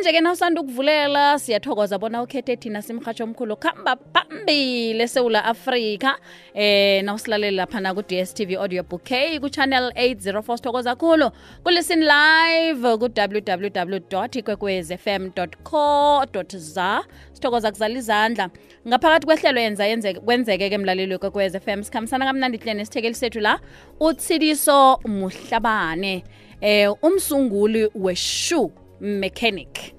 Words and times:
manje-ke 0.00 0.20
nawusanda 0.20 0.60
ukuvulela 0.60 1.38
siyathokoza 1.38 1.98
bona 1.98 2.22
ukhethe 2.22 2.56
thina 2.56 2.82
simhatsho 2.82 3.24
omkhulu 3.24 3.56
khamba 3.56 3.96
phambili 4.14 5.02
esewula 5.02 5.44
afrika. 5.44 6.16
Eh 6.54 7.04
nawusilaleli 7.04 7.56
laphana 7.56 7.94
ku-dstv 7.94 8.56
audio 8.56 8.82
bouquet 8.82 9.40
ku-channel 9.40 9.92
804 9.94 10.56
sithokoza 10.56 10.96
khulu. 10.96 11.30
Kulisten 11.64 12.00
live 12.00 12.96
ku-www 12.98 14.24
ikwekwezfm 14.32 15.30
co 15.64 16.24
za. 16.48 17.04
Sithokoza 17.32 17.70
kuzala 17.70 17.98
izandla. 17.98 18.50
Ngaphakathi 18.88 19.26
kwehlelo 19.26 19.60
yenza 19.60 20.14
kwenzeke-ke 20.14 20.78
mlaleli 20.78 21.12
wekwekwez 21.12 21.56
fm 21.58 21.82
sikhambisana 21.82 22.24
kamnandi 22.24 22.58
hlene 22.58 22.84
sethu 22.86 23.40
la 23.40 23.60
utsidiso 24.00 25.00
muhlabane 25.04 26.24
eh 26.62 26.90
umsunguli 27.02 27.90
weshoe 27.94 28.79
mechanic. 29.00 29.94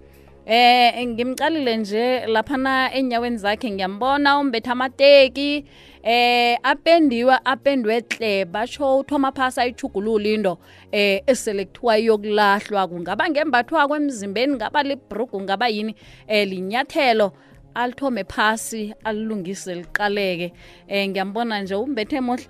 Eh 0.46 1.08
ngimqalile 1.08 1.78
nje 1.78 2.26
laphana 2.26 2.94
enyaweni 2.94 3.38
zakhe 3.38 3.72
ngiyambona 3.72 4.40
umbetha 4.40 4.72
amateki. 4.72 5.66
Eh 6.04 6.58
apendiwa 6.64 7.46
apendwe 7.46 8.04
hle 8.10 8.46
basho 8.46 8.98
uthoma 8.98 9.32
phasi 9.32 9.60
ayichugulula 9.62 10.30
into 10.30 10.58
eh 10.92 11.22
esele 11.28 11.66
kuthiwa 11.66 11.98
iyokulahlwa. 11.98 12.88
Kungaba 12.88 13.30
ngembathwa 13.30 13.88
kwemzimbeni 13.88 14.54
ngaba 14.56 14.84
librugu 14.84 15.42
ngaba 15.42 15.68
yini? 15.68 15.96
Eh 16.28 16.48
linyathelo 16.48 17.32
alithome 17.74 18.24
phasi 18.24 18.94
alilungise 19.04 19.76
liqaleke. 19.76 20.54
Eh 20.88 21.10
ngiyambona 21.10 21.62
nje 21.62 21.76
umbethe 21.76 22.22
mohle 22.22 22.48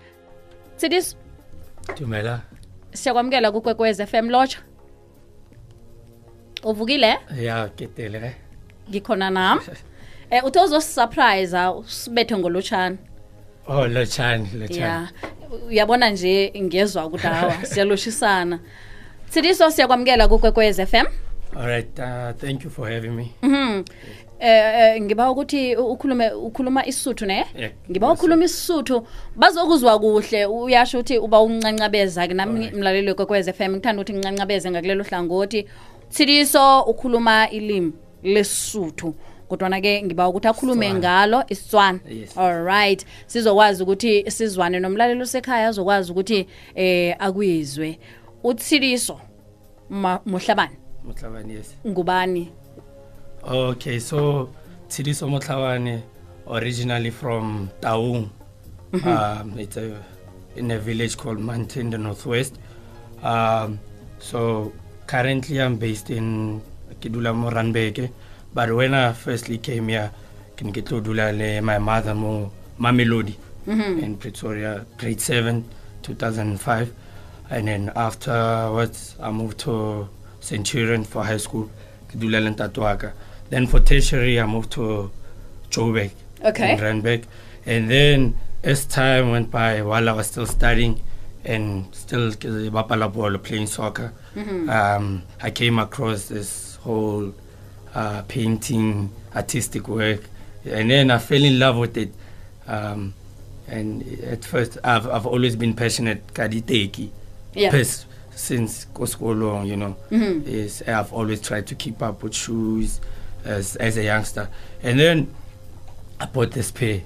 sidis 0.75 1.17
Dumela. 1.99 2.41
siyakwamukela 2.93 3.51
kukwekwez 3.51 4.01
FM 4.05 4.29
lotsha 4.29 4.59
uvukile 6.63 7.17
ya 7.41 7.69
ketele 7.69 8.19
ke 8.19 8.31
ngikhona 8.89 9.29
nam 9.29 9.59
eh 10.29 10.43
uthe 10.45 10.59
uzosisurprise 10.59 11.57
usibethe 11.67 12.37
ngolutshana 12.37 12.97
Oh, 13.67 13.87
lochani. 13.87 14.49
ya. 14.69 15.07
Uyabona 15.69 16.09
nje 16.09 16.53
ngezwa 16.61 17.05
ukuthi 17.05 17.27
hawa 17.27 17.65
siyaloshisana 17.69 18.59
sidiso 19.29 19.71
siyakwamukela 19.71 20.27
kukwekwez 20.27 20.79
f 20.79 20.93
All 20.93 21.67
right, 21.67 21.99
uh, 21.99 22.31
thank 22.37 22.63
you 22.63 22.69
for 22.69 22.89
having 22.89 23.09
me. 23.11 23.31
mm 23.41 23.83
eh 24.39 24.95
eh, 24.95 25.01
ngiba 25.01 25.31
ukuthi 25.31 25.75
ukhulume 25.75 26.31
ukhuluma 26.31 26.85
isuthu 26.85 27.25
ne? 27.25 27.45
Ngiba 27.91 28.11
ukhuluma 28.11 28.43
isuthu 28.45 29.07
bazokuzwa 29.35 29.99
kuhle. 29.99 30.45
Uyasho 30.45 30.97
ukuthi 30.99 31.17
uba 31.17 31.41
uncancabeza 31.41 32.27
ke 32.27 32.33
nami 32.33 32.53
Alright. 32.59 32.73
mlaleli 32.73 33.13
kwekwez 33.13 33.49
FM 33.51 33.71
ngithanda 33.71 34.01
ukuthi 34.01 34.13
ngincancabeze 34.13 34.71
ngakulelo 34.71 35.03
hlangothi 35.03 35.67
Tsidiso 36.11 36.81
ukhuluma 36.81 37.49
ilimi 37.49 37.93
lesuthu 38.23 39.15
kodwana 39.49 39.81
ke 39.81 40.03
ngiba 40.03 40.27
ukuthi 40.29 40.47
akhulume 40.47 40.93
ngalo 40.93 41.43
isitswana 41.49 41.99
Yes. 42.09 42.37
alright 42.37 43.05
sizokwazi 43.27 43.83
ukuthi 43.83 44.31
sizwane 44.31 44.79
nomlaleli 44.79 45.21
osekhaya 45.21 45.67
azokwazi 45.67 46.11
ukuthi 46.11 46.47
eh 46.75 47.15
akwizwe 47.19 47.99
utsidiso 48.43 49.19
Ma- 49.89 50.19
muhlabani 50.25 50.75
Motlhabane, 51.03 51.53
yes. 51.53 51.75
ngubani 51.87 52.51
Okay, 53.43 53.99
so 53.99 54.49
Tsidiso 54.87 55.27
Motlhabane, 55.27 56.03
originally 56.47 57.09
from 57.09 57.69
Taung. 57.81 58.29
Um, 58.93 59.57
it's 59.57 59.77
a, 59.77 60.03
in 60.55 60.69
a 60.69 60.77
village 60.77 61.17
called 61.17 61.39
Mante 61.39 61.77
in 61.77 61.89
the 61.89 61.97
northwest. 61.97 62.59
Um, 63.23 63.79
so 64.19 64.71
currently 65.11 65.61
I'm 65.61 65.75
based 65.75 66.09
in 66.09 66.61
Kidula 67.01 67.35
Moranbeke. 67.35 68.09
But 68.53 68.73
when 68.73 68.93
I 68.93 69.11
firstly 69.11 69.57
came 69.57 69.89
here, 69.89 70.09
kin 70.55 70.71
ke 70.71 70.81
tlo 70.87 71.03
dula 71.03 71.33
le 71.33 71.61
my 71.61 71.77
mother 71.79 72.15
mo 72.15 72.49
Mamelodi 72.79 73.35
mm-hmm. 73.67 73.99
in 73.99 74.15
Pretoria, 74.15 74.85
grade 74.97 75.19
7, 75.19 75.65
2005. 76.03 76.93
And 77.49 77.67
then 77.67 77.91
afterwards, 77.93 79.17
I 79.19 79.31
moved 79.31 79.59
to 79.59 80.07
Centurion 80.39 81.03
for 81.03 81.25
high 81.25 81.43
school, 81.45 81.69
ke 82.07 82.17
dula 82.17 82.39
le 82.39 82.55
ntate 82.55 82.77
wa 82.77 82.95
ka. 82.95 83.11
Then 83.49 83.67
for 83.67 83.81
tertiary, 83.81 84.39
I 84.39 84.45
moved 84.45 84.71
to 84.79 85.11
Joburg 85.69 86.11
Okay. 86.41 86.71
in 86.71 86.79
Randburg. 86.79 87.25
And 87.65 87.91
then 87.91 88.35
as 88.63 88.85
time 88.85 89.31
went 89.31 89.51
by, 89.51 89.81
while 89.81 90.07
I 90.07 90.13
was 90.13 90.27
still 90.27 90.45
studying 90.45 91.01
and 91.45 91.93
still 91.93 92.31
ke 92.33 92.69
bapala 92.71 93.11
bolo, 93.11 93.37
playing 93.37 93.67
soccer, 93.67 94.13
um, 94.35 95.23
I 95.41 95.51
came 95.51 95.79
across 95.79 96.27
this 96.27 96.75
whole 96.77 97.33
uh, 97.95 98.21
painting, 98.27 99.11
artistic 99.35 99.87
work, 99.87 100.21
and 100.65 100.89
then 100.91 101.11
I 101.11 101.17
fell 101.17 101.43
in 101.43 101.59
love 101.59 101.77
with 101.77 101.97
it. 101.97 102.13
Um, 102.67 103.13
and 103.67 104.03
at 104.23 104.43
first, 104.45 104.77
I've, 104.83 105.07
I've 105.07 105.25
always 105.25 105.55
been 105.55 105.73
passionate 105.73 106.27
kaditeki. 106.33 107.09
Yeah. 107.53 107.71
Pes- 107.71 108.05
since 108.33 108.85
Koskolo, 108.93 109.67
you 109.67 109.75
know, 109.75 109.95
Mhm. 110.09 110.45
is 110.47 110.81
I've 110.87 111.11
always 111.13 111.41
tried 111.41 111.67
to 111.67 111.75
keep 111.75 112.01
up 112.01 112.23
with 112.23 112.33
shoes 112.33 112.99
as 113.43 113.75
as 113.75 113.97
a 113.97 114.03
youngster, 114.03 114.47
and 114.81 114.97
then 114.99 115.33
I 116.19 116.25
bought 116.25 116.51
this 116.51 116.71
pair 116.71 117.01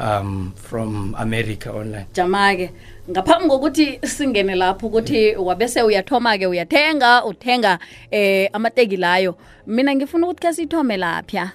um, 0.00 0.52
from 0.56 1.14
America 1.18 1.70
online. 1.72 2.06
jamake 2.14 2.70
ngaphambi 3.10 3.48
kokuthi 3.48 4.00
singene 4.06 4.54
lapho 4.54 4.86
ukuthi 4.86 5.36
wabese 5.36 5.82
uyathoma 5.82 6.38
ke 6.38 6.46
uyathenga 6.46 7.24
uthenga 7.24 7.78
eh 8.10 8.48
amateki 8.52 8.96
layo 8.96 9.36
mina 9.66 9.94
ngifuna 9.94 10.26
ukuthi 10.26 10.40
ke 10.46 10.52
siyithome 10.54 10.96
lapha 10.96 11.52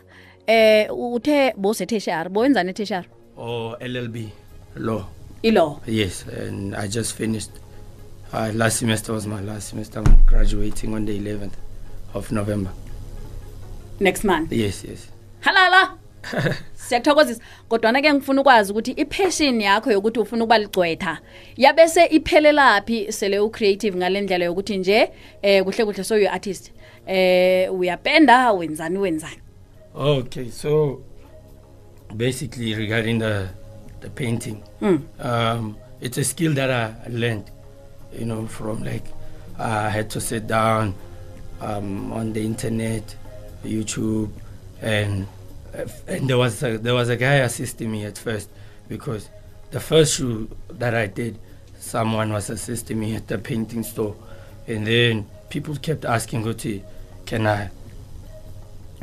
eh 0.47 0.87
uthe 0.93 1.53
bose 1.57 1.85
tertiary 1.85 2.29
bowenzani 2.29 2.73
tertiary 2.73 3.07
oh 3.37 3.75
LLB 3.79 4.15
law. 4.75 5.03
ilaw 5.43 5.77
Yes, 5.87 6.25
and 6.27 6.75
I 6.75 6.87
just 6.87 7.13
finished. 7.15 7.51
Uh, 8.33 8.51
last 8.53 8.79
semester 8.79 9.13
was 9.13 9.27
my 9.27 9.41
last 9.41 9.69
semester. 9.69 9.99
I'm 9.99 10.17
graduating 10.25 10.93
on 10.95 11.05
the 11.05 11.19
11th 11.19 11.53
of 12.13 12.31
November. 12.31 12.71
next 13.99 14.23
month 14.23 14.51
Yes, 14.51 14.83
yes. 14.83 15.07
halala 15.41 15.97
siyakuthokozisa 16.73 17.41
kodwana 17.69 18.01
ke 18.01 18.13
ngifuna 18.13 18.41
ukwazi 18.41 18.71
ukuthi 18.71 18.91
i-passion 18.91 19.61
yakho 19.61 19.91
yokuthi 19.91 20.19
ufuna 20.19 20.43
ukuba 20.43 20.57
ligcwetha 20.57 21.17
yabese 21.57 22.05
iphelelaphi 22.05 23.11
sele 23.11 23.39
u-creative 23.39 23.97
ngale 23.97 24.21
ndlela 24.21 24.45
yokuthi 24.45 24.77
nje 24.77 25.09
eh 25.41 25.63
kuhle 25.63 25.85
kuhle. 25.85 26.03
So 26.03 26.17
you-artist 26.17 26.71
eh 27.07 27.73
uyapenda 27.73 28.51
wenzani 28.51 28.97
wenzani? 28.97 29.39
Okay, 29.95 30.49
so 30.49 31.01
basically 32.15 32.75
regarding 32.75 33.19
the 33.19 33.47
the 34.01 34.09
painting, 34.09 34.61
Mm. 34.81 35.01
um, 35.19 35.77
it's 36.01 36.17
a 36.17 36.23
skill 36.23 36.53
that 36.53 36.69
I 36.69 37.09
learned, 37.09 37.49
you 38.19 38.25
know, 38.25 38.45
from 38.47 38.83
like 38.83 39.05
I 39.57 39.89
had 39.89 40.09
to 40.11 40.21
sit 40.21 40.47
down 40.47 40.93
um, 41.61 42.11
on 42.11 42.33
the 42.33 42.41
internet, 42.45 43.15
YouTube, 43.63 44.29
and 44.81 45.25
and 46.07 46.29
there 46.29 46.37
was 46.37 46.61
a, 46.63 46.77
there 46.77 46.93
was 46.93 47.09
a 47.09 47.17
guy 47.17 47.35
assisting 47.35 47.91
me 47.91 48.05
at 48.05 48.17
first 48.17 48.49
because 48.87 49.29
the 49.71 49.79
first 49.79 50.15
shoe 50.17 50.49
that 50.69 50.93
I 50.93 51.07
did, 51.07 51.37
someone 51.79 52.31
was 52.31 52.49
assisting 52.49 52.99
me 52.99 53.15
at 53.15 53.27
the 53.27 53.37
painting 53.37 53.83
store, 53.83 54.15
and 54.67 54.85
then 54.87 55.27
people 55.49 55.75
kept 55.75 56.05
asking, 56.05 56.43
"Guti, 56.43 56.83
can 57.25 57.45
I 57.47 57.69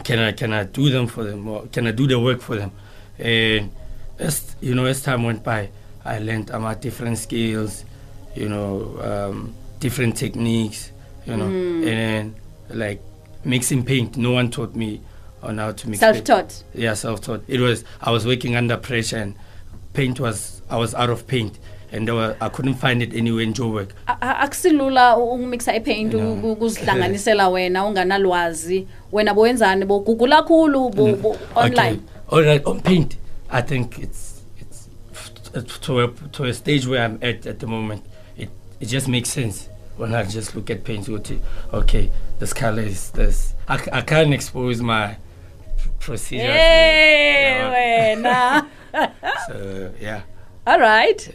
can 0.05 0.19
I 0.19 0.33
can 0.33 0.53
I 0.53 0.65
do 0.65 0.91
them 0.91 1.07
for 1.07 1.25
them 1.25 1.47
or 1.49 1.67
can 1.67 1.87
I 1.87 1.91
do 1.93 2.07
the 2.07 2.19
work 2.19 2.41
for 2.41 2.57
them? 2.57 2.73
And 3.19 3.71
as 4.19 4.57
you 4.61 4.75
know, 4.75 4.87
as 4.87 5.03
time 5.03 5.23
went 5.25 5.45
by, 5.45 5.69
I 6.05 6.19
learned 6.19 6.51
about 6.51 6.81
different 6.81 7.19
skills, 7.19 7.85
you 8.35 8.49
know, 8.49 8.99
um, 9.03 9.55
different 9.81 10.17
techniques, 10.17 10.91
you 11.27 11.37
know, 11.37 11.49
Mm. 11.49 11.87
and 11.87 12.35
like 12.71 13.01
mixing 13.45 13.85
paint. 13.85 14.17
No 14.17 14.33
one 14.33 14.51
taught 14.51 14.75
me 14.75 15.01
on 15.43 15.59
how 15.59 15.73
to 15.73 15.89
mix. 15.89 16.01
paint. 16.01 16.15
self-taught 16.27 16.65
Yeah, 16.75 16.95
self-taught. 16.95 17.43
It 17.49 17.61
was 17.61 17.85
I 18.01 18.11
was 18.11 18.27
working 18.27 18.57
under 18.57 18.77
pressure 18.77 19.19
and 19.19 19.35
paint 19.93 20.21
was 20.21 20.63
I 20.71 20.77
was 20.77 20.95
out 20.95 21.11
of 21.11 21.27
paint 21.27 21.59
and 21.93 22.09
were, 22.09 22.35
I 22.41 22.49
couldn't 22.49 22.75
find 22.75 23.03
it 23.03 23.13
anywhere 23.15 23.43
in 23.43 23.53
Joburg. 23.53 23.91
Akusilula 24.07 25.17
ukumixa 25.17 25.75
ipaint 25.77 26.15
ukuzihlanganisela 26.15 27.49
wena 27.49 27.85
unganalwazi 27.85 28.87
wena 29.13 29.35
bowenzani 29.35 29.85
bogugula 29.85 30.43
khulu 30.43 31.37
online 31.55 32.01
All 32.31 32.43
right. 32.43 32.65
On 32.65 32.81
paint, 32.81 33.17
I 33.51 33.61
think 33.61 33.99
it's 33.99 34.41
it's 34.65 34.89
to 35.81 36.01
a, 36.01 36.09
to 36.09 36.45
a 36.45 36.55
stage 36.55 36.87
where 36.87 37.05
I'm 37.05 37.19
at 37.21 37.47
at 37.47 37.59
the 37.59 37.67
moment. 37.67 38.07
It 38.39 38.49
it 38.81 38.87
just 38.87 39.07
makes 39.07 39.29
sense 39.29 39.69
when 39.99 40.15
I 40.15 40.25
just 40.25 40.57
look 40.57 40.71
at 40.71 40.83
paint. 40.83 41.11
Okay, 41.75 42.11
this 42.39 42.55
color 42.55 42.81
is 42.81 43.11
this. 43.11 43.53
I 43.69 44.01
can't 44.01 44.33
expose 44.33 44.81
my 44.81 45.17
procedure. 46.05 46.53
hey 46.53 47.63
wena. 47.73 48.67
So 49.49 49.57
yeah. 50.01 50.21
all 50.67 50.79
right. 50.79 51.31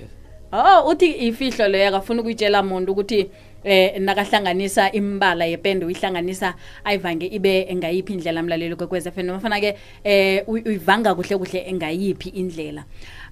Oh 0.54 0.90
uthi 0.92 1.12
ifihlo 1.28 1.68
leyo 1.68 1.88
akafuna 1.88 2.22
ukuyitshela 2.22 2.64
muntu 2.64 2.92
ukuthi 2.92 3.30
eh 3.64 4.00
nakahlanganisa 4.02 4.92
imbala 4.92 5.46
yepende 5.46 5.86
uyihlanganisa 5.86 6.54
ayivange 6.84 7.26
ibe 7.28 7.62
engayiphi 7.70 8.14
indlela 8.14 8.44
mlaleli 8.44 8.76
kwekwez 8.76 9.10
FM 9.10 9.26
nofana 9.26 9.60
ke 9.60 9.76
eh 10.04 10.44
uy- 10.48 10.64
uyivanga 10.68 11.16
kuhle 11.16 11.38
kuhle 11.38 11.60
engayiphi 11.68 12.30
indlela. 12.30 12.84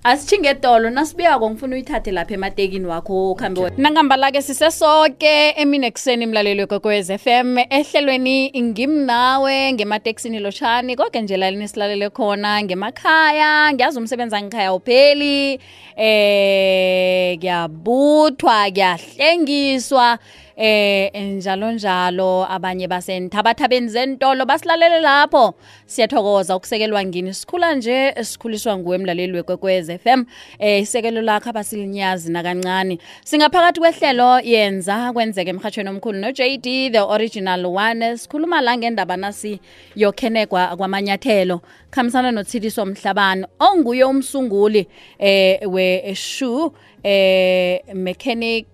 Asithinge 0.05 0.49
edolo 0.49 0.89
nasibuyako 0.89 1.49
ngifuna 1.49 1.75
uyithathe 1.75 2.11
lapha 2.11 2.33
ematekini 2.33 2.85
wakho 2.85 3.31
okhambe 3.31 3.61
okay. 3.61 3.77
nangambala 3.77 4.31
ke 4.31 4.41
sisesoke 4.41 5.49
emini 5.57 5.87
ekuseni 5.87 6.25
mlaleli 6.25 6.61
f 7.09 7.27
m 7.27 7.57
ehlelweni 7.69 8.51
ngimnawe 8.61 9.73
ngemateksini 9.73 10.39
lotshani 10.39 10.95
koke 10.95 11.21
nje 11.21 11.37
lalini 11.37 11.67
silalele 11.67 12.09
khona 12.09 12.63
ngemakhaya 12.63 13.73
ngiyazi 13.73 13.97
umsebenzi 13.97 14.35
angikhaya 14.35 14.73
upheli 14.73 15.59
eh 15.97 17.37
ngiyabuthwa 17.37 18.71
kuyahlengiswa 18.71 20.19
eh 20.57 21.23
njalo 21.23 21.71
njalo 21.71 22.45
abanye 22.49 22.87
basenthabathabeni 22.87 23.87
zentolo 23.87 24.45
basilalele 24.45 24.99
lapho. 24.99 25.53
Siyathokoza 25.85 26.55
ukusekelwa 26.55 27.05
ngini. 27.05 27.33
Sikhula 27.33 27.75
nje 27.75 28.13
esikhuliswa 28.15 28.77
nguwe 28.77 28.95
emlaleli 28.95 29.33
wekwekwez 29.33 29.91
FM 29.97 30.23
eh 30.59 30.81
isekelo 30.81 31.21
lakho 31.21 31.49
abasilinyazi 31.49 32.31
nakancane. 32.31 32.97
Singaphakathi 33.23 33.79
kwehlelo 33.79 34.39
yenza 34.39 35.13
kwenzeke 35.13 35.49
emhathweni 35.49 35.89
omkhulu 35.89 36.19
no 36.19 36.31
JD 36.31 36.91
the 36.91 37.01
original 37.01 37.65
one. 37.65 38.17
Sikhuluma 38.17 38.61
la 38.61 38.77
ngendaba 38.77 39.17
nasi 39.17 39.59
yokhenekwa 39.95 40.77
kwamanyathelo. 40.77 41.61
Khamisana 41.91 42.31
noThiliso 42.31 42.85
Mhlabane 42.85 43.47
onguye 43.59 44.03
umsunguli 44.03 44.87
eh 45.19 45.59
we 45.67 46.13
shoe 46.15 46.71
eh 47.03 47.81
mechanic 47.93 48.67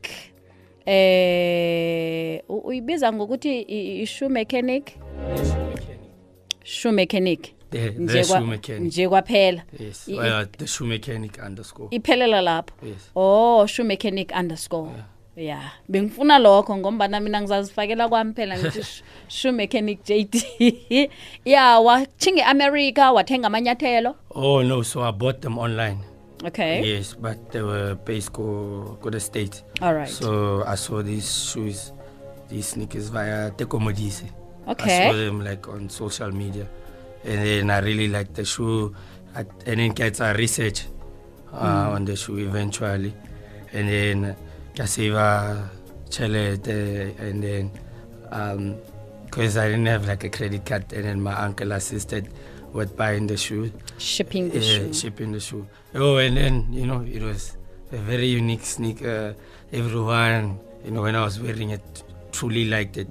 eh 0.86 2.42
uyibiza 2.50 3.14
ngokuthi 3.14 3.62
i-shoe 3.62 4.30
mechanic? 4.30 4.92
Eh, 5.38 5.54
shoe 6.64 6.92
mechanic. 6.92 7.54
Nje 8.80 9.10
kwaphela. 9.10 9.64
Uh, 10.08 11.94
Iphelela 11.94 12.42
lapho. 12.42 12.74
Oh 13.16 13.66
shoe 13.68 13.84
mechanic 13.86 14.32
underscore. 14.40 14.92
Ya 15.36 15.44
yeah. 15.44 15.72
bengifuna 15.90 16.40
lokho 16.40 16.78
ngombana 16.78 17.20
mina 17.20 17.42
ngizazifakela 17.42 18.10
kwami 18.10 18.34
phela 18.34 18.60
ngithi 18.60 19.04
shoe 19.28 19.52
mechanic 19.52 20.04
j 20.04 20.24
d 20.24 21.10
ya 21.46 21.80
wathinga 21.80 22.42
i-america 22.42 23.12
wathenga 23.14 23.48
amanyathelo? 23.48 24.16
Oh 24.30 24.64
no 24.64 24.84
so 24.84 25.04
i 25.04 25.12
bought 25.12 25.42
them 25.42 25.58
online. 25.58 26.11
Okay. 26.46 26.84
Yes, 26.84 27.14
but 27.14 27.52
they 27.52 27.62
were 27.62 27.96
based 27.96 28.34
go 28.34 28.98
the 29.04 29.20
State. 29.20 29.64
all 29.82 29.94
right. 29.94 30.10
So 30.10 30.64
I 30.66 30.76
saw 30.76 31.02
these 31.02 31.52
shoes, 31.52 31.92
these 32.50 32.68
sneakers 32.68 33.10
via 33.10 33.52
Tecomodise. 33.52 34.30
Okay. 34.68 35.08
I 35.08 35.12
saw 35.12 35.18
them 35.18 35.44
like 35.44 35.68
on 35.68 35.90
social 35.90 36.32
media, 36.32 36.68
and 37.24 37.40
then 37.42 37.70
I 37.70 37.80
really 37.80 38.08
liked 38.08 38.36
the 38.36 38.46
shoe. 38.46 38.96
I, 39.36 39.46
and 39.66 39.80
then 39.80 39.92
get 39.92 40.20
a 40.20 40.34
research 40.38 40.86
uh, 41.54 41.92
on 41.96 42.06
the 42.06 42.16
shoe 42.16 42.38
eventually, 42.38 43.14
and 43.74 43.88
then 43.88 44.36
Kasiva 44.76 45.70
Chelete, 46.10 47.18
and 47.20 47.44
then 47.44 47.72
um, 48.32 48.76
because 49.26 49.56
I 49.58 49.68
didn't 49.70 49.86
have 49.86 50.08
like 50.08 50.24
a 50.24 50.30
credit 50.30 50.66
card, 50.66 50.92
and 50.94 51.06
then 51.06 51.22
my 51.22 51.34
uncle 51.34 51.72
assisted 51.72 52.28
with 52.74 52.96
buying 52.96 53.28
the 53.28 53.38
shoe, 53.38 53.72
shipping 53.98 54.50
the 54.50 54.60
uh, 54.60 54.62
shoe 54.62 54.94
shipping 54.94 55.32
the 55.32 55.40
shoe. 55.40 55.68
Oh, 55.96 56.18
and 56.18 56.38
then 56.38 56.72
you 56.72 56.86
know 56.86 57.02
it 57.02 57.22
was 57.22 57.58
a 57.92 57.98
very 57.98 58.28
unique 58.28 58.66
sneaker. 58.66 59.36
Everyone, 59.74 60.60
you 60.86 60.92
know, 60.92 61.02
when 61.04 61.16
I 61.16 61.24
was 61.24 61.40
wearing 61.40 61.70
it, 61.72 62.04
truly 62.32 62.66
liked 62.66 62.98
it. 62.98 63.08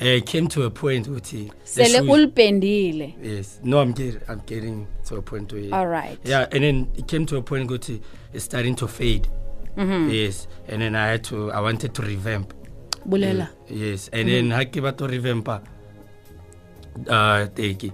Uh, 0.00 0.06
it 0.06 0.26
came 0.26 0.48
to 0.48 0.62
a 0.62 0.70
point 0.70 1.08
with 1.08 1.24
the 1.30 1.50
sele 1.64 2.00
ulipendile 2.08 3.14
Yes. 3.20 3.60
No, 3.62 3.80
I'm 3.80 3.92
getting 3.92 4.20
I'm 4.28 4.40
getting 4.46 4.86
to 5.06 5.16
a 5.16 5.22
point 5.22 5.52
where 5.52 5.74
all 5.74 5.86
right 5.86 6.18
yeah, 6.24 6.46
and 6.52 6.64
then 6.64 6.88
it 6.96 7.06
came 7.06 7.26
to 7.26 7.36
a 7.36 7.42
point 7.42 7.66
go 7.68 7.76
to 7.76 8.00
it's 8.32 8.44
starting 8.44 8.74
to 8.76 8.88
fade. 8.88 9.28
Mhm. 9.76 10.10
Yes. 10.12 10.46
And 10.68 10.80
then 10.82 10.94
I 10.96 11.08
had 11.08 11.24
to 11.24 11.50
I 11.52 11.60
wanted 11.60 11.94
to 11.94 12.02
revamp. 12.02 12.54
bulela 13.06 13.48
Yes. 13.68 14.08
And 14.12 14.28
then 14.28 14.50
ha 14.52 14.64
ke 14.64 14.80
batla 14.80 15.00
ho 15.00 15.08
revampa 15.08 15.60
uh 17.08 17.46
teki. 17.54 17.92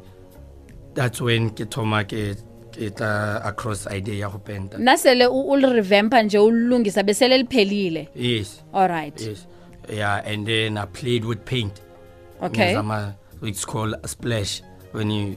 That's 0.96 1.20
when 1.20 1.50
ke 1.52 1.68
thoma 1.68 2.04
ke 2.08 2.36
ke 2.72 2.88
tla 2.96 3.40
across 3.44 3.86
idea 3.86 4.14
ya 4.24 4.28
go 4.32 4.38
penta. 4.38 4.78
nasele 4.78 5.26
o 5.28 5.54
le 5.56 5.68
revampa 5.72 6.22
nje 6.22 6.38
ulungisa 6.38 7.02
besele 7.02 7.38
liphelile 7.38 8.08
Yes. 8.14 8.62
all 8.72 8.88
right 8.88 9.20
Yes. 9.20 9.46
Yeah, 9.88 10.20
and 10.24 10.46
then 10.46 10.78
I 10.78 10.86
played 10.86 11.24
with 11.24 11.44
paint. 11.44 11.80
okay 12.42 12.74
Ngizama- 12.74 13.14
It's 13.42 13.64
called 13.64 13.94
a 14.02 14.08
splash 14.08 14.62
when 14.92 15.10
you 15.10 15.36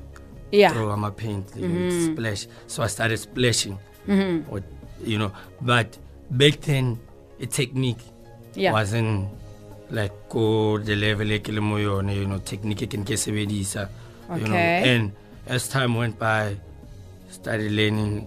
yeah 0.51 0.71
throw 0.73 0.91
ama 0.91 1.11
paint, 1.11 1.45
mm 1.55 1.61
-hmm. 1.61 2.13
splash. 2.13 2.47
So 2.67 2.83
I 2.83 2.87
started 2.89 3.19
splashing. 3.19 3.77
mm 4.07 4.15
-hmm. 4.19 4.35
with, 4.53 4.63
you 5.05 5.17
know 5.17 5.31
but 5.61 5.87
back 6.31 6.59
then 6.61 6.97
a 7.43 7.45
technique 7.45 8.01
yeah 8.55 8.73
wasn't 8.73 9.27
like 9.91 10.13
go 10.29 10.77
the 10.79 10.95
level 10.95 11.31
e 11.31 11.39
ke 11.39 11.51
le 11.51 11.61
mo 11.61 11.77
yone 11.77 12.09
you 12.15 12.25
know 12.25 12.39
technique 12.39 12.81
e 12.83 12.87
ke 12.87 12.97
ne 12.97 13.03
ke 13.05 13.13
e 13.13 13.17
sebedisa 13.17 13.89
you 14.39 14.47
know 14.47 14.55
and 14.57 15.11
as 15.49 15.69
time 15.69 15.97
went 15.97 16.19
by 16.19 16.55
started 17.29 17.71
learning 17.71 18.23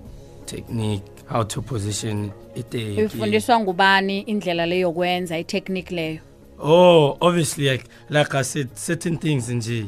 technique 0.46 1.02
how 1.28 1.42
to 1.44 1.62
position 1.62 2.30
iteki 2.54 3.00
ifundiswa 3.00 3.60
ngubani 3.60 4.20
indlela 4.20 4.66
leyo 4.66 4.80
yokwenza 4.80 5.38
i-technique 5.38 5.94
leyo 5.94 6.18
oh 6.58 7.16
obviously 7.20 7.70
like 7.70 7.84
like 8.10 8.36
i 8.36 8.44
said 8.44 8.68
certain 8.74 9.18
things 9.18 9.48
In 9.48 9.56
nje 9.56 9.86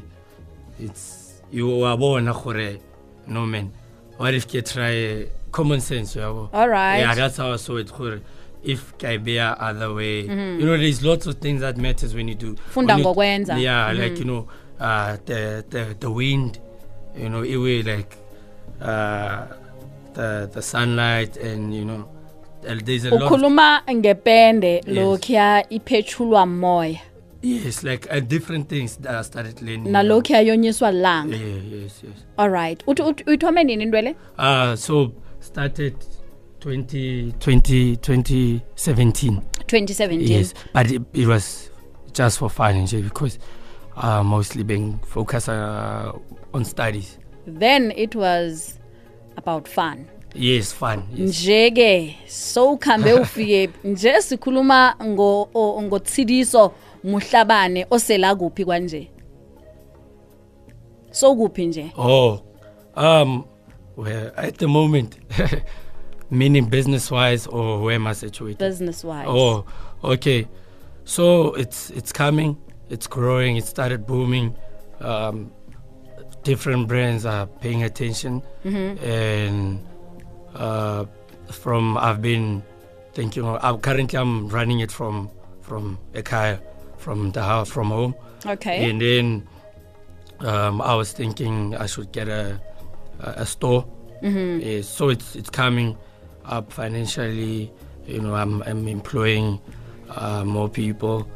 it's 0.84 1.34
you 1.52 1.80
wabona 1.80 2.32
gore 2.32 2.78
no 3.28 3.46
man 3.46 3.68
what 4.18 4.34
if 4.34 4.46
ke 4.46 4.62
try 4.62 5.26
common 5.50 5.80
sense 5.80 6.18
yabo 6.18 6.48
all 6.52 6.68
right 6.68 7.00
Yeah, 7.00 7.14
that's 7.14 7.36
how 7.36 7.52
I 7.52 7.56
saw 7.58 7.76
it. 7.78 7.92
gore, 7.98 8.20
If 8.64 8.96
Kaibea 8.98 9.56
other 9.60 9.92
way, 9.92 10.20
you 10.22 10.64
know, 10.66 10.76
there's 10.78 11.02
lots 11.04 11.26
of 11.26 11.34
things 11.38 11.60
that 11.60 11.76
matters 11.76 12.14
when 12.14 12.28
you 12.28 12.34
do. 12.34 12.46
Mm-hmm. 12.54 12.70
Funda 12.70 12.94
you- 12.94 13.00
ngokwenza. 13.04 13.58
Yeah, 13.58 13.92
Mhm. 13.92 13.98
like 14.02 14.18
you 14.18 14.24
know, 14.24 14.46
uh, 14.80 15.16
the 15.26 15.64
the 15.70 15.94
the 16.00 16.10
wind, 16.10 16.58
you 17.16 17.28
know, 17.28 17.42
it 17.42 17.56
will 17.56 17.82
like 17.84 18.16
uh, 18.80 19.46
the 20.14 20.48
the 20.52 20.62
sunlight, 20.62 21.36
and 21.36 21.74
you 21.74 21.84
know, 21.84 22.08
there's 22.84 23.04
a 23.04 23.10
ukhuluma 23.10 23.82
ngepende 23.94 24.80
lokhuya 24.86 25.64
iphethulwa 25.70 26.46
moya 26.46 27.00
yes, 27.42 27.82
like 27.84 28.06
uh, 28.10 28.20
different 28.20 28.68
things 28.68 28.96
that 28.96 29.14
I 29.14 29.22
started 29.22 29.60
learning. 29.62 29.92
nalokhu 29.92 30.32
yayonyiswa 30.32 30.90
langa 30.90 31.36
Yeah, 31.36 31.82
yes, 31.82 32.02
yes. 32.04 32.24
all 32.36 32.50
right 32.50 32.82
uyithome 32.86 33.64
nini 33.64 33.82
intwele 33.82 34.14
Uh, 34.38 34.74
so 34.76 35.12
started 35.40 35.94
20, 36.60 37.32
20, 37.40 37.96
2017. 37.96 39.40
2017 39.66 40.20
Yes, 40.30 40.54
but 40.72 40.90
it, 40.90 41.02
it 41.12 41.26
was 41.26 41.70
just 42.14 42.38
for 42.38 42.48
fun 42.48 42.86
because 43.02 43.38
uh, 43.96 44.22
mostly 44.24 44.64
being 44.64 44.98
focused 45.06 45.48
uh, 45.48 46.12
on 46.52 46.64
studies. 46.64 47.18
then 47.46 47.92
it 47.96 48.14
was 48.14 48.78
about 49.36 49.68
fun 49.68 50.06
Yes, 50.36 50.72
fun. 50.72 51.02
Yes. 51.14 51.20
nje-ke 51.44 52.16
sowukhambe 52.26 53.12
ufike 53.20 53.70
nje 53.84 54.22
sikhuluma 54.22 54.94
ngo- 55.02 55.82
ngotsidiso 55.82 56.72
muhlabane 57.04 57.86
osela 57.90 58.34
kuphi 58.34 58.64
kwanje 58.64 59.10
sowukuphi 61.10 61.66
nje 61.66 61.92
Oh, 61.96 62.40
um, 62.96 63.44
well, 63.96 64.32
at 64.36 64.56
the 64.58 64.66
moment, 64.66 65.18
meaning 66.30 66.64
business 66.68 67.10
wise, 67.10 67.46
or 67.46 67.80
where 67.82 67.94
am 67.96 68.06
I 68.06 68.12
situated? 68.14 68.58
business 68.58 69.04
wise 69.04 69.26
Oh, 69.28 69.64
okay. 70.02 70.46
So 71.04 71.54
it's 71.54 71.90
it's 71.90 72.12
coming, 72.12 72.56
it's 72.94 73.06
growing, 73.06 73.56
it 73.60 73.64
started 73.64 74.00
booming. 74.06 74.54
Um, 75.00 75.36
different 76.42 76.88
brands 76.88 77.24
are 77.26 77.46
paying 77.62 77.82
attention, 77.82 78.42
and 78.64 79.84
uh, 80.54 81.04
from 81.50 81.96
I've 81.98 82.22
been 82.22 82.62
thinking. 83.12 83.44
I'm 83.44 83.78
currently 83.80 84.18
I'm 84.18 84.48
running 84.48 84.80
it 84.80 84.90
from 84.98 85.30
from 85.62 85.98
a 86.14 86.22
car, 86.22 86.60
from 86.96 87.32
the 87.32 87.42
house, 87.42 87.68
from 87.76 87.88
home, 87.90 88.14
okay 88.46 88.88
and 88.88 89.00
then 89.00 89.26
um, 90.40 90.80
I 90.80 90.94
was 90.94 91.12
thinking 91.12 91.74
I 91.76 91.86
should 91.86 92.12
get 92.12 92.28
a 92.28 92.60
a, 93.20 93.28
a 93.42 93.46
store. 93.46 93.82
Mhm. 94.22 94.62
Yes, 94.64 94.88
so 94.88 95.08
it's 95.10 95.36
it's 95.36 95.50
coming 95.50 95.96
up 96.44 96.72
financially. 96.72 97.72
You 98.06 98.20
know, 98.20 98.34
I'm 98.34 98.62
I'm 98.68 98.86
employing 98.88 99.60
uh, 100.10 100.44
more 100.44 100.68
people. 100.68 101.26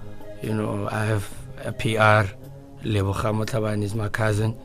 You 0.43 0.55
know, 0.55 0.88
I 0.91 1.05
have 1.05 1.27
a 1.65 1.73
PR. 1.73 2.35
Leboga 2.85 3.33
Motlhabane 3.35 3.83
is 3.83 3.95
my 3.95 4.09
cousin, 4.09 4.57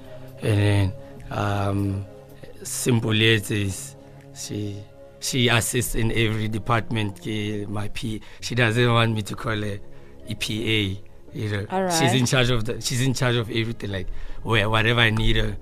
and 0.41 0.59
then 0.59 0.93
um, 1.31 2.05
is 2.61 3.95
she 4.35 4.77
she 5.19 5.47
assists 5.47 5.95
in 5.95 6.11
every 6.11 6.47
department. 6.47 7.25
My 7.69 7.87
P. 7.93 8.21
She 8.41 8.55
doesn't 8.55 8.91
want 8.93 9.13
me 9.15 9.21
to 9.23 9.35
call 9.35 9.55
her 9.59 9.79
EPA. 10.29 10.99
You 11.33 11.49
know, 11.49 11.65
All 11.71 11.89
she's 11.89 12.13
in 12.13 12.25
charge 12.27 12.51
of 12.51 12.65
the. 12.65 12.79
She's 12.81 13.01
in 13.01 13.13
charge 13.15 13.35
of 13.35 13.49
everything. 13.49 13.91
Like 13.91 14.07
where 14.43 14.69
whatever 14.69 14.99
I 15.01 15.09
need 15.09 15.37
her, 15.37 15.57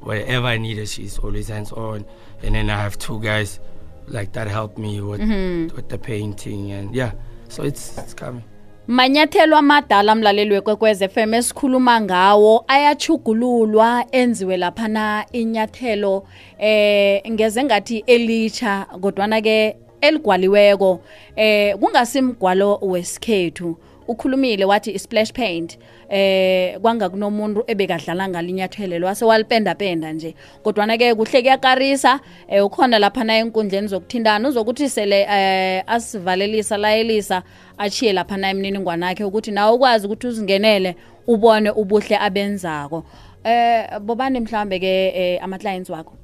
wherever 0.00 0.46
I 0.46 0.58
need 0.58 0.78
her, 0.78 0.86
she's 0.86 1.18
always 1.18 1.48
hands 1.48 1.72
on. 1.72 2.04
And 2.42 2.54
then 2.54 2.70
I 2.70 2.80
have 2.80 2.96
two 2.98 3.20
guys 3.20 3.58
like 4.06 4.32
that 4.34 4.46
help 4.46 4.78
me 4.78 5.00
with 5.00 5.20
Mm-hmm. 5.20 5.74
with 5.74 5.88
the 5.88 5.98
painting 5.98 6.70
and 6.70 6.94
yeah. 6.94 7.12
So 7.48 7.64
it's 7.64 7.98
it's 7.98 8.14
coming. 8.14 8.44
Manyathelo 8.88 9.56
amadala 9.56 10.14
mlaleli 10.14 10.54
wekwekwez 10.54 11.04
FM 11.08 11.34
esikhuluma 11.34 12.00
ngawo 12.00 12.64
ayachugululwa 12.68 14.04
enziwe 14.12 14.56
laphana 14.56 15.26
inyathelo 15.32 16.24
eh 16.58 17.22
ngeze 17.30 17.64
ngathi 17.64 17.98
elitsha 18.06 18.86
kodwana 19.00 19.40
ke 19.40 19.76
eligwaliweko 20.00 21.00
eh 21.36 21.76
kungasimgwalo 21.76 22.78
wesikhethu. 22.82 23.76
Ukhulumile 24.08 24.64
wathi 24.64 24.90
isplash 24.90 25.32
paint 25.32 25.78
eh 26.08 26.78
kwanga 26.80 27.08
kunomuntu 27.08 27.64
ebekadlala 27.66 28.28
ngalinyathelo 28.28 29.06
wase 29.06 29.24
walipenda 29.24 29.74
penda 29.74 30.12
nje. 30.12 30.34
Kodwana 30.62 30.98
ke 30.98 31.14
kuhle 31.14 31.42
kuyakarisa 31.42 32.20
eh 32.48 32.64
ukhona 32.64 32.98
lapha 32.98 33.24
na 33.24 33.36
enkundleni 33.36 33.88
zokuthintana 33.88 34.48
uzokuthi 34.48 34.88
sele 34.88 35.26
eh 35.30 35.84
asivalelisa 35.86 36.76
layelisa 36.76 37.42
achiye 37.78 38.12
lapha 38.12 38.36
na 38.36 38.50
imininingwane 38.50 39.06
yakhe 39.06 39.24
ukuthi 39.24 39.50
nawe 39.50 39.72
ukwazi 39.72 40.06
ukuthi 40.06 40.26
uzingenele 40.26 40.96
ubone 41.26 41.70
ubuhle 41.70 42.18
abenzako. 42.18 43.04
Eh 43.44 43.98
bobani 44.00 44.40
mhlambe 44.40 44.78
ke 44.78 45.08
eh, 45.08 45.44
ama 45.44 45.58
clients 45.58 45.90
wakho? 45.90 46.14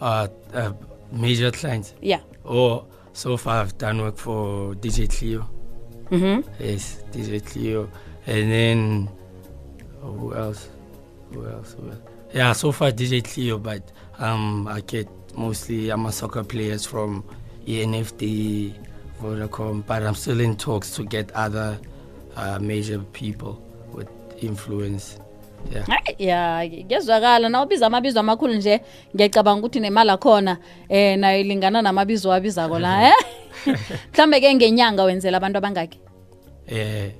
Uh, 0.00 0.26
uh 0.54 0.72
major 1.12 1.50
clients. 1.50 1.94
yeah. 2.00 2.20
Oh, 2.44 2.84
so 3.16 3.36
far 3.38 3.62
I've 3.62 3.78
done 3.78 4.02
work 4.02 4.16
for 4.18 4.74
DJ 4.74 5.08
Cleo. 5.08 5.48
mhm 6.10 6.44
Yes, 6.60 7.02
DJ 7.12 7.40
Cleo. 7.44 7.88
And 8.26 8.52
then 8.52 9.08
oh, 10.02 10.12
who 10.12 10.34
else? 10.34 10.68
Who 11.32 11.46
else? 11.46 11.74
Who 11.78 11.88
else? 11.90 12.00
Yeah, 12.34 12.52
so 12.52 12.72
far 12.72 12.92
DJ 12.92 13.24
Cleo, 13.24 13.58
but 13.58 13.90
um, 14.18 14.68
I 14.68 14.80
get 14.82 15.08
mostly 15.36 15.88
I'm 15.90 16.04
a 16.06 16.12
soccer 16.12 16.44
players 16.44 16.84
from 16.84 17.24
ENFD, 17.66 18.74
Vodacom, 19.20 19.84
but 19.86 20.02
I'm 20.02 20.14
still 20.14 20.40
in 20.40 20.56
talks 20.56 20.90
to 20.96 21.04
get 21.04 21.32
other 21.32 21.78
uh, 22.36 22.58
major 22.58 22.98
people 23.14 23.62
with 23.92 24.08
influence. 24.42 25.18
Yeah. 25.72 25.86
Ya 26.18 26.68
ngezwakala 26.84 27.48
na 27.48 27.62
ubiza 27.62 27.86
amabizo 27.86 28.20
amakhulu 28.20 28.54
nje 28.54 28.80
ngiyacabanga 29.14 29.58
ukuthi 29.58 29.80
nemali 29.80 30.10
akhona 30.10 30.58
eh 30.88 31.18
nayo 31.18 31.40
ilingana 31.40 31.82
namabizo 31.82 32.28
wabizako 32.28 32.78
la 32.78 33.08
eh 33.08 33.14
mhlambe 34.12 34.40
ke 34.40 34.54
ngenyanga 34.54 35.02
wenzela 35.04 35.36
abantu 35.36 35.58
abangaki 35.58 35.98
Uh, 36.68 37.10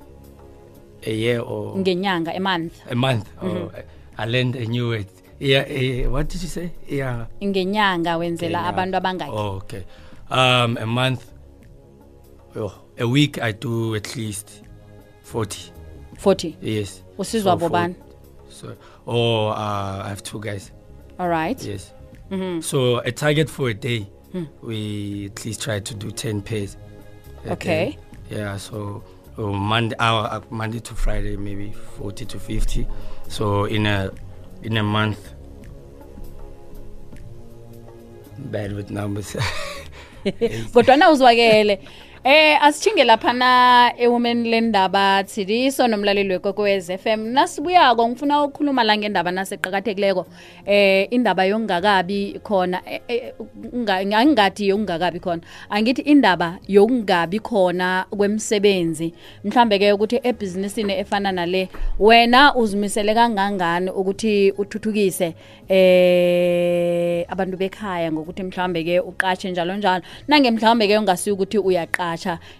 a 1.05 1.11
year 1.11 1.39
or 1.39 1.75
ngenyanga 1.77 2.35
a 2.35 2.39
month 2.39 2.73
a 2.91 2.95
month. 2.95 3.27
Oh, 3.41 3.71
I 4.17 4.25
learned 4.25 4.55
a 4.55 4.65
new 4.65 4.89
word. 4.89 5.05
Yeah, 5.39 5.63
eh, 5.67 6.05
what 6.07 6.27
did 6.27 6.41
you 6.41 6.49
say? 6.49 6.71
Yeah. 6.87 7.25
ngenyanga 7.43 8.17
wenzela 8.17 8.65
abantu 8.65 8.91
yeah. 8.91 9.01
abangaki 9.03 9.31
Oh, 9.31 9.57
okay. 9.57 9.83
Um, 10.29 10.77
a 10.77 10.85
month. 10.85 11.31
Oh, 12.55 12.73
a 12.99 13.07
week 13.07 13.41
I 13.41 13.51
do 13.51 13.95
at 13.95 14.15
least 14.15 14.63
forty. 15.23 15.71
40 16.23 16.55
Yes. 16.61 17.03
usizwa 17.17 17.55
bobani 17.57 17.95
So, 18.57 18.75
oh, 19.05 19.47
uh, 19.49 20.01
I 20.05 20.09
have 20.09 20.23
two 20.23 20.39
guys. 20.39 20.71
all 21.19 21.29
right 21.29 21.63
Yes. 21.65 21.93
Mhm. 22.31 22.61
So 22.63 22.97
a 23.05 23.11
target 23.11 23.49
for 23.49 23.69
a 23.69 23.73
day, 23.73 24.07
Hmm. 24.31 24.43
we 24.61 25.25
at 25.31 25.45
least 25.45 25.61
try 25.61 25.79
to 25.79 25.93
do 25.95 26.11
ten 26.11 26.41
pairs. 26.41 26.77
Okay. 27.49 27.97
day. 28.29 28.35
Yeah. 28.37 28.57
So 28.57 29.03
uh, 29.37 29.41
Monday, 29.43 29.95
uh, 29.99 30.41
Monday 30.49 30.79
to 30.79 30.93
Friday, 30.95 31.37
maybe 31.37 31.71
forty 31.97 32.25
to 32.25 32.39
fifty. 32.39 32.87
So 33.29 33.65
in 33.65 33.85
a 33.85 34.11
in 34.63 34.77
a 34.77 34.83
month. 34.83 35.19
Bad 38.37 38.73
with 38.73 38.91
numbers. 38.91 39.35
kodwana 40.73 41.09
uzwakele 41.11 41.79
eh 42.27 42.57
asichinge 42.61 43.03
laphana 43.03 43.93
ewomen 43.97 44.43
lendaba 44.43 45.23
thidiso 45.23 45.87
nomlaleli 45.87 46.33
wekwekwez 46.33 46.91
FM 46.91 47.19
nasibuyako 47.19 48.07
ngifuna 48.09 48.43
ukukhuluma 48.43 48.83
la 48.83 48.97
ngendaba 48.97 49.31
naseqakathekileko. 49.31 50.25
Eh 50.65 51.07
indaba 51.11 51.45
yokungakabi 51.45 52.39
khona 52.43 52.81
eh, 52.85 53.01
eh, 53.07 53.33
unga- 53.73 54.17
angingathi 54.17 54.67
yokungakabi 54.67 55.19
khona. 55.19 55.41
Angithi 55.69 56.01
indaba 56.01 56.57
yokungabi 56.67 57.39
khona 57.39 58.05
kwemsebenzi 58.09 59.13
mhlambe 59.43 59.79
ke 59.79 59.93
ukuthi 59.93 60.19
ebhizinisini 60.23 60.93
efana 60.99 61.31
nale 61.31 61.69
wena 61.99 62.55
uzimisele 62.55 63.13
kangangani 63.13 63.89
ukuthi 63.89 64.51
uthuthukise 64.57 65.33
eh 65.69 67.25
abantu 67.29 67.57
bekhaya 67.57 68.11
ngokuthi 68.11 68.43
mhlambe 68.43 68.83
ke 68.83 68.99
uqashe 68.99 69.51
njalo 69.51 69.75
njalo. 69.75 70.03
Nange 70.27 70.51
mhlambe 70.51 70.87
ke 70.87 70.97
ungasiyo 70.97 71.35
ukuthi 71.35 71.57
uyaqasha 71.57 72.16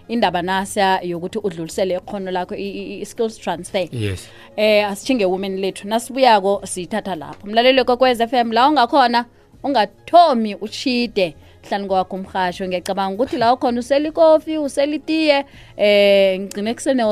indaba 0.08 0.42
nasa 0.42 1.00
yokuthi 1.02 1.38
udlulisele 1.38 1.94
ikhono 1.94 2.30
lakho 2.30 2.54
i-skills 2.54 3.38
transfer. 3.38 3.88
Yes. 3.92 4.28
eh 4.56 4.88
asichinge 4.88 5.24
women 5.24 5.58
lethu. 5.60 5.88
Nasibuyako 5.88 6.60
siyithatha 6.64 7.14
lapho. 7.14 7.46
Mlaleli 7.46 7.84
kokwez 7.84 8.20
m 8.20 8.52
la 8.52 8.68
ungakhona 8.68 9.24
ungathomi 9.62 10.54
uchide 10.54 11.34
hlani 11.68 11.88
kwakho 11.88 12.16
umhasho 12.16 12.66
ngiyacabanga 12.66 13.14
ukuthi 13.14 13.36
la 13.36 13.52
ukhona 13.52 13.80
usela 13.80 14.08
ikofi 14.08 14.58
usela 14.58 14.94
itiye 14.94 15.44
eh 15.76 16.40
ngigcine 16.40 16.74
kusene 16.74 17.02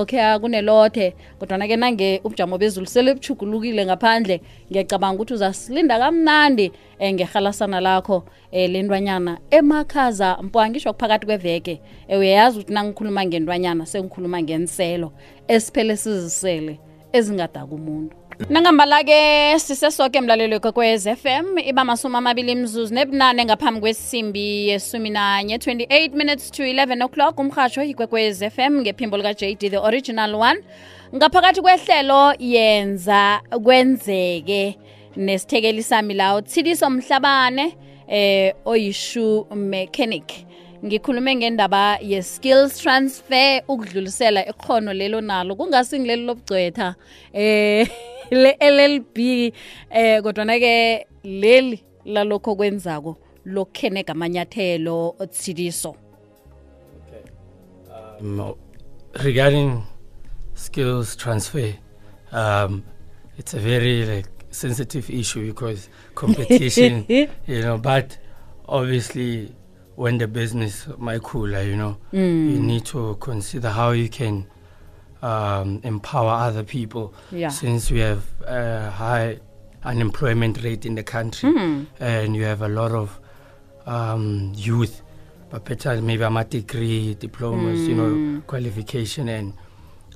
kunelothe. 0.40 1.14
Kodwana-ke 1.38 1.76
nange 1.76 2.20
ubujamo 2.24 2.58
bezulu 2.58 2.86
sele 2.86 3.14
buchugulukile 3.14 3.86
ngaphandle 3.86 4.40
ngiyacabanga 4.70 5.14
ukuthi 5.14 5.34
uzasilinda 5.34 5.98
kamnandi 5.98 6.72
um 7.00 7.12
ngehalasana 7.12 7.80
lakho 7.80 8.16
um 8.52 8.72
lentwanyana. 8.72 9.38
Emakhaza 9.50 10.38
mpwa 10.42 10.70
ngisho 10.70 10.92
phakathi 10.92 11.26
kweveke 11.26 11.80
um 12.08 12.18
uyayazi 12.18 12.58
ukuthi 12.58 12.72
nangikhuluma 12.72 13.26
ngentwanyana 13.26 13.86
sengikhuluma 13.86 14.42
ngenselo 14.42 15.12
esiphele 15.48 15.96
sizisele 15.96 16.80
ezingadaka 17.12 17.74
umuntu 17.74 18.25
nangambala-ke 18.38 19.58
sisesoke 19.58 20.20
mlaleli 20.20 20.58
kwekwez 20.60 21.08
FM 21.08 21.58
iba 21.58 21.84
masumi 21.84 22.16
amabili 22.16 22.52
imzuzu 22.52 22.94
nebunane 22.94 23.44
ngaphambi 23.44 23.80
kwesimbi 23.80 24.68
yesumi 24.68 25.10
nanye 25.10 25.56
28 25.56 26.14
minutes 26.14 26.50
to 26.50 26.62
11 26.62 27.04
o'clock. 27.04 27.38
Umrhatsho 27.38 27.82
ikwekwez 27.82 28.44
FM 28.44 28.80
ngephimbo 28.80 29.16
lika-jd 29.16 29.70
the 29.70 29.78
original 29.78 30.34
one. 30.34 30.60
Ngaphakathi 31.14 31.60
kwehlelo 31.60 32.34
yenza 32.38 33.40
kwenzeke 33.64 34.78
nesithekeli 35.16 35.82
sami 35.82 36.14
lawo 36.14 36.40
thidiso 36.40 36.90
mhlabane 36.90 37.76
eh 38.08 38.54
oyishu 38.64 39.46
mechanic 39.54 40.32
ngikhulume 40.86 41.36
ngendaba 41.36 41.98
ye-skills 41.98 42.78
transfer 42.78 43.62
ukudlulisela 43.68 44.46
ikhono 44.48 44.92
lelo 44.92 45.20
nalo 45.20 45.56
kungasingileli 45.56 46.24
lobugcwetha 46.26 46.94
eh 47.32 47.88
le-LLB 48.30 49.18
eh 49.90 50.22
kodwana 50.22 50.58
ke 50.58 51.06
leli 51.24 51.84
lalokho 52.04 52.56
kwenzako 52.56 53.16
lokheneka 53.44 54.12
amanyathelo 54.12 55.14
otsidiso 55.18 55.96
Um, 58.20 58.54
regarding 59.24 59.84
skills 60.54 61.16
transfer, 61.16 61.74
um, 62.32 62.82
it's 63.36 63.52
a 63.52 63.58
very 63.58 64.06
like 64.06 64.28
sensitive 64.50 65.10
issue 65.10 65.46
because 65.48 65.90
competition, 66.14 67.04
you 67.08 67.28
know. 67.60 67.76
But 67.76 68.16
obviously, 68.66 69.54
when 69.96 70.18
the 70.18 70.28
business 70.28 70.86
my 70.98 71.18
cooler, 71.18 71.62
you 71.62 71.76
know, 71.76 71.96
you 72.12 72.60
need 72.60 72.84
to 72.86 73.16
consider 73.20 73.70
how 73.70 73.90
you 73.90 74.08
can 74.08 74.46
um, 75.22 75.80
empower 75.84 76.30
other 76.30 76.62
people. 76.62 77.14
Yeah. 77.32 77.48
Since 77.48 77.90
we 77.90 78.00
have 78.00 78.22
a 78.46 78.90
high 78.90 79.40
unemployment 79.84 80.62
rate 80.62 80.84
in 80.86 80.94
the 80.94 81.02
country, 81.02 81.50
and 81.98 82.36
you 82.36 82.44
have 82.44 82.62
a 82.62 82.68
lot 82.68 82.92
of 82.92 83.18
um, 83.86 84.52
youth, 84.54 85.02
but 85.50 85.62
maybe 86.02 86.24
I'm 86.24 86.36
a 86.36 86.44
degree, 86.44 87.14
diplomas, 87.14 87.80
you 87.88 87.94
know, 87.94 88.42
qualification, 88.46 89.28
and 89.28 89.54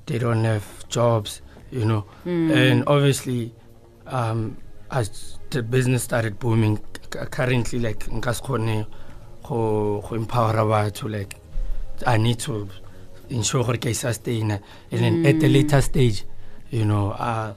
they 0.06 0.18
don't 0.18 0.44
have 0.44 0.88
jobs, 0.88 1.40
you 1.70 1.84
know. 1.84 2.04
And 2.26 2.84
obviously, 2.86 3.54
um, 4.06 4.56
as 4.90 5.38
the 5.50 5.62
business 5.62 6.02
started 6.02 6.38
booming, 6.38 6.78
currently, 7.10 7.78
like, 7.78 8.08
in 8.08 8.20
nkaskone 8.20 8.86
go 9.50 10.00
go 10.08 10.14
empower 10.14 10.54
batho, 10.54 11.10
like, 11.10 11.36
I 12.06 12.16
need 12.16 12.38
to 12.40 12.68
ensure 13.28 13.64
gore 13.64 13.76
ke 13.76 13.86
a 13.86 13.94
sustain 13.94 14.50
and 14.52 14.60
then 14.90 15.20
at 15.24 15.40
the 15.40 15.48
later 15.48 15.80
stage, 15.80 16.24
you 16.70 16.84
know, 16.84 17.10
uh, 17.12 17.52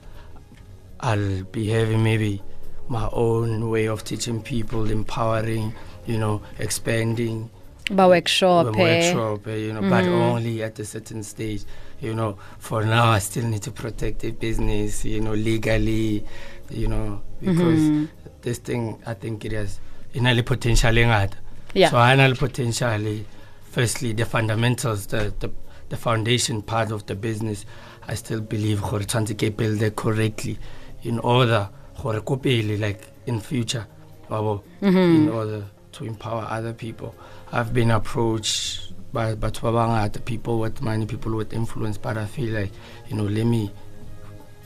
I'll 0.99 1.43
be 1.43 1.67
having 1.69 2.03
maybe 2.03 2.41
my 2.87 3.07
own 3.11 3.69
way 3.69 3.87
of 3.87 4.03
teaching 4.03 4.41
people, 4.41 4.89
empowering, 4.89 5.73
you 6.05 6.17
know, 6.17 6.41
expanding. 6.59 7.49
Ba-workshop 7.91 8.65
the 8.65 8.71
workshop, 8.71 9.45
uh, 9.47 9.51
you 9.51 9.73
know, 9.73 9.81
but 9.83 10.07
only 10.07 10.63
at 10.63 10.79
a 10.79 10.85
certain 10.85 11.21
stage, 11.23 11.63
you 12.01 12.13
know, 12.13 12.37
for 12.59 12.83
now 12.85 13.09
I 13.11 13.19
still 13.19 13.45
need 13.45 13.61
to 13.63 13.71
protect 13.71 14.19
the 14.19 14.31
business, 14.31 15.03
you 15.05 15.19
know, 15.19 15.33
legally, 15.33 16.25
you 16.69 16.87
know, 16.87 17.21
because 17.41 17.89
Mhm. 17.91 18.07
this 18.41 18.57
thing 18.59 18.97
I 19.05 19.13
think 19.13 19.45
it 19.45 19.51
has 19.51 19.79
inali 20.15 20.45
potential 20.45 20.97
in 20.97 21.09
it. 21.09 21.35
Yeah. 21.73 21.89
So 21.89 21.97
inali 21.97 22.37
potentially, 22.37 23.19
eh, 23.19 23.23
firstly 23.71 24.13
the 24.13 24.25
fundamentals, 24.25 25.07
the, 25.07 25.33
the 25.39 25.49
the 25.89 25.97
foundation 25.97 26.61
part 26.61 26.91
of 26.91 27.05
the 27.05 27.15
business, 27.15 27.65
I 28.07 28.15
still 28.15 28.41
believe 28.41 28.81
gore 28.81 28.99
tshwanetse 28.99 29.35
ke 29.37 29.55
build 29.55 29.81
it 29.81 29.95
correctly 29.95 30.57
in 31.03 31.19
order 31.19 31.69
gore 32.01 32.21
ko 32.21 32.37
pele 32.37 32.77
like 32.77 33.01
in 33.25 33.39
future 33.39 33.85
wabo 34.29 34.63
mm-hmm. 34.81 34.97
in 34.97 35.29
order 35.29 35.63
to 35.91 36.05
empower 36.05 36.47
other 36.49 36.73
people. 36.73 37.15
I've 37.51 37.73
been 37.73 37.91
approached 37.91 38.93
by 39.13 39.35
ba 39.35 39.51
bangata, 39.51 40.23
people 40.25 40.59
with 40.59 40.81
money, 40.81 41.05
people 41.05 41.35
with 41.35 41.53
influence, 41.53 41.97
but 41.97 42.17
I 42.17 42.25
feel 42.25 42.51
like, 42.53 42.71
you 43.07 43.15
know, 43.15 43.23
let 43.25 43.45
me, 43.45 43.71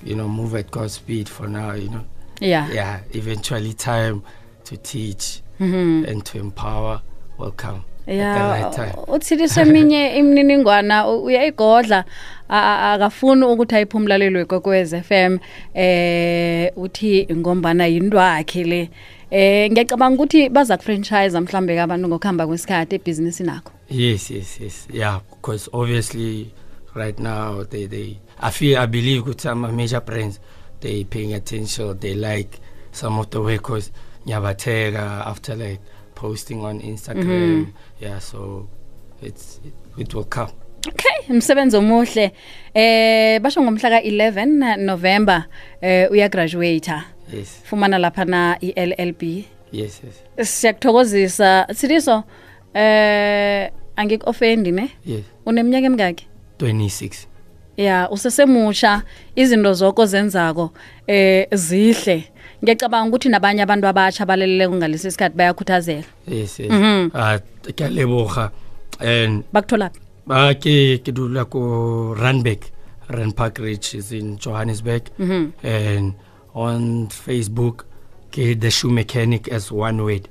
you 0.03 0.15
know, 0.15 0.29
move 0.29 0.55
at 0.55 0.71
God's 0.71 0.93
speed 0.93 1.27
for 1.27 1.47
now, 1.47 1.73
you 1.73 1.89
know. 1.89 2.05
yeah 2.39 2.69
Yeah, 2.71 3.01
eventually 3.11 3.73
time 3.73 4.23
to 4.65 4.77
teach 4.77 5.41
Mhm. 5.59 6.05
and 6.09 6.23
to 6.23 6.37
empower 6.39 7.01
will 7.37 7.51
come 7.51 7.81
at 7.99 8.05
the 8.05 8.13
ya 8.15 8.51
right 8.53 8.75
time. 8.75 8.93
uthilise 9.07 9.61
eminye 9.61 10.07
imininingwana 10.17 11.07
uyayigodla 11.07 12.05
akafuni 12.49 13.45
ukuthi 13.45 13.75
ayiphe 13.75 13.97
umlaleli 13.97 14.37
wekwekwez 14.37 14.93
f 14.93 15.11
m 15.11 15.39
eh 15.73 16.71
uthi 16.75 17.27
ngombana 17.35 17.85
yinto 17.87 18.17
yakhe 18.17 18.63
le 18.63 18.89
eh 19.31 19.71
ngiyacabanga 19.71 20.15
ukuthi 20.15 20.49
baza 20.49 20.77
kufranchise 20.77 21.39
mhlambe 21.39 21.81
abantu 21.81 22.07
ngokuhamba 22.07 22.47
kwesikhathi 22.47 22.95
ebhizinisini 22.95 23.47
nakho 23.49 23.71
Yes, 23.89 24.31
yes, 24.31 24.59
yes. 24.59 24.87
Yeah, 24.91 25.21
because 25.29 25.69
obviously 25.73 26.51
right 26.93 27.17
now 27.19 27.63
they, 27.63 27.85
they 27.87 28.17
I 28.41 28.51
feel 28.51 28.77
I 28.77 28.85
believe 28.85 29.21
ukuthi 29.23 29.41
some 29.41 29.75
major 29.75 30.01
brands 30.01 30.39
they 30.81 31.03
paying 31.05 31.33
attention, 31.33 31.97
they 31.99 32.13
like 32.13 32.59
some 32.91 33.17
of 33.19 33.29
the 33.29 33.41
work 33.41 33.69
Nyabatega 34.27 35.25
after 35.25 35.55
like 35.55 35.79
posting 36.15 36.63
on 36.65 36.79
Instagram. 36.81 37.67
Yeah, 38.01 38.19
so 38.19 38.67
it's 39.21 39.59
it, 39.65 39.73
it 39.97 40.13
will 40.13 40.25
come. 40.25 40.51
okay 40.87 41.33
umsebenzi 41.35 41.77
omuhle 41.77 42.31
eh 42.73 43.39
basho 43.41 43.61
ngomhla 43.61 43.89
ka11 43.89 44.77
November 44.77 45.45
eh 45.81 46.11
uyagraduate 46.11 46.91
Yes, 47.33 47.61
fumana 47.63 47.97
lapha 47.97 48.25
na 48.25 48.57
iLLB 48.61 49.21
yes, 49.71 50.01
yes. 50.03 50.49
siyakuthokozisa 50.49 51.67
siliso 51.75 52.23
eh 52.73 53.69
angikuofendi 53.95 54.71
ne 54.71 54.89
Yes. 55.05 55.23
uneminyaka 55.45 55.85
emingaki 55.87 56.27
26. 56.59 57.27
ya 57.77 58.09
usesemusha 58.09 59.01
izinto 59.35 59.73
zoko 59.73 60.05
zenzako 60.05 60.71
eh 61.07 61.47
zihle 61.51 62.23
ngiyacabanga 62.63 63.09
ukuthi 63.09 63.29
nabanye 63.29 63.61
abantu 63.61 63.87
abatsha 63.87 64.25
balelele 64.25 64.69
ngalesi 64.69 65.11
sikhathi 65.11 65.37
bayakhuthazela 65.37 66.03
Yes, 66.27 66.59
yes. 66.59 66.71
Ke 67.75 67.81
a 67.85 67.89
leboga. 67.89 68.51
and 68.99 69.43
bakutholaphi 69.53 69.99
ba 70.25 70.53
ke 70.55 70.97
ke 71.03 71.11
dula 71.13 71.45
ko 71.45 72.15
runback 72.17 72.71
run 73.09 73.31
Park 73.31 73.59
Ridge 73.59 73.95
is 73.95 74.11
in 74.11 74.37
Johannesburg. 74.37 75.03
Mhm. 75.19 75.53
and 75.63 76.13
on 76.55 77.07
Facebook, 77.07 77.85
ke 78.33 78.57
the 78.59 78.71
shoe 78.71 78.89
mechanic 78.89 79.47
as 79.47 79.71
one 79.71 80.01
word, 80.03 80.27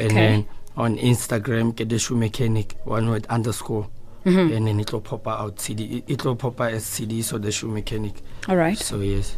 and 0.00 0.10
Okay. 0.10 0.14
then 0.16 0.46
on 0.76 0.96
Instagram, 0.96 1.76
ke 1.76 1.84
the 1.86 1.98
shoe 1.98 2.16
mechanic 2.16 2.74
one 2.84 3.10
word 3.10 3.26
underscore, 3.28 3.86
Mhm. 4.24 4.56
and 4.56 4.66
then 4.66 4.80
it 4.80 4.90
will 4.92 5.00
pop 5.04 5.28
out 5.28 5.60
CD. 5.60 6.02
it'll 6.08 6.12
it 6.12 6.24
will 6.24 6.36
pop 6.36 6.60
out 6.60 6.72
as 6.72 6.84
CD, 6.88 7.20
so 7.22 7.36
the 7.38 7.52
shoe 7.52 7.68
mechanic. 7.68 8.14
all 8.48 8.56
right 8.56 8.78
So 8.78 8.98
yes, 9.04 9.36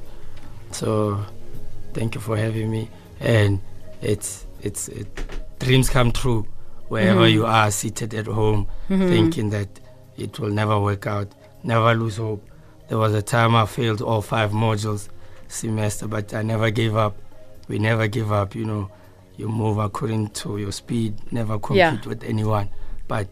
so 0.70 1.18
thank 1.94 2.14
you 2.14 2.20
for 2.20 2.36
having 2.36 2.70
me, 2.70 2.90
and 3.20 3.60
it's 4.02 4.46
it's 4.62 4.88
it, 4.88 5.08
dreams 5.58 5.88
come 5.88 6.10
true 6.12 6.46
wherever 6.88 7.20
Mhm. 7.22 7.32
you 7.32 7.46
are 7.46 7.70
seated 7.70 8.12
at 8.14 8.26
home, 8.26 8.66
Mhm. 8.90 9.08
thinking 9.08 9.50
that 9.50 9.68
it 10.16 10.38
will 10.38 10.50
never 10.50 10.78
work 10.80 11.06
out. 11.06 11.28
Never 11.62 11.94
lose 11.94 12.16
hope. 12.18 12.42
There 12.88 12.98
was 12.98 13.14
a 13.14 13.22
time 13.22 13.54
I 13.56 13.64
failed 13.66 14.02
all 14.02 14.20
five 14.22 14.52
modules 14.52 15.08
semester, 15.48 16.06
but 16.06 16.34
I 16.34 16.42
never 16.42 16.70
gave 16.70 16.94
up. 16.96 17.16
We 17.68 17.78
never 17.78 18.06
give 18.08 18.30
up. 18.32 18.54
You 18.54 18.64
know, 18.66 18.90
you 19.36 19.48
move 19.48 19.78
according 19.78 20.28
to 20.30 20.58
your 20.58 20.72
speed. 20.72 21.14
Never 21.32 21.58
compete 21.58 21.78
Yeah. 21.78 21.96
with 22.06 22.22
anyone. 22.24 22.68
But 23.08 23.28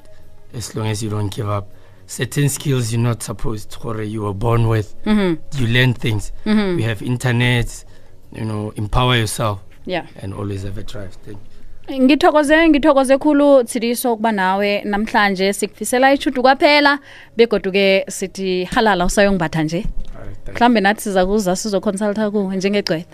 as 0.54 0.74
long 0.74 0.86
as 0.86 1.02
you 1.02 1.10
don't 1.10 1.30
give 1.34 1.48
up, 1.48 1.70
certain 2.06 2.48
skills 2.48 2.92
you're 2.92 3.00
not 3.00 3.22
supposed 3.22 3.70
to, 3.72 3.78
or 3.88 4.02
you 4.02 4.22
were 4.22 4.34
born 4.34 4.68
with, 4.68 4.94
Mhm. 5.04 5.38
you 5.58 5.66
learn 5.66 5.94
things. 5.94 6.32
Mhm. 6.46 6.76
We 6.76 6.82
have 6.82 7.02
internet. 7.02 7.84
You 8.32 8.44
know, 8.44 8.72
empower 8.76 9.16
yourself 9.16 9.60
yeah. 9.84 10.06
and 10.22 10.32
always 10.34 10.62
have 10.62 10.78
a 10.78 10.82
drive. 10.82 11.14
Thank 11.24 11.38
you. 11.38 11.52
ngithokoze 12.00 12.68
ngithokoze 12.68 13.18
khulu 13.18 13.64
tsiriso 13.64 14.12
ukuba 14.12 14.32
nawe. 14.32 14.82
Namhlanje 14.84 15.52
sikufisela 15.52 16.12
ichudu 16.12 16.42
kwaphela 16.42 16.98
begodu 17.36 17.72
ke 17.72 18.04
sithi 18.08 18.64
halala 18.64 19.04
usayongibatha 19.04 19.62
nje. 19.62 19.84
Mhlambe 20.54 20.80
nathi 20.80 21.00
siza 21.00 21.26
kuza 21.26 21.56
sizoconsulta 21.56 22.30
kuwe 22.30 22.56
njengegcwele 22.56 23.06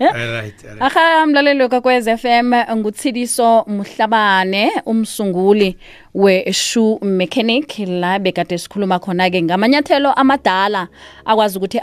aha 0.80 1.26
mlaleli 1.26 1.62
wekwekwez 1.62 2.08
fm 2.08 2.54
ngutshidiso 2.76 3.64
muhlabane 3.66 4.72
umsunguli. 4.86 5.76
We-shoe 6.14 6.98
mechanic 7.02 7.78
la 7.78 8.18
bekade 8.18 8.58
sikhuluma 8.58 8.98
khona-ke 8.98 9.42
ngamanyathelo 9.42 10.12
amadala 10.12 10.88
akwazi 11.24 11.58
ukuthi 11.58 11.78